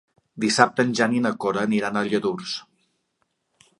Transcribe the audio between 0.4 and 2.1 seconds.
Dissabte en Jan i na Cora aniran a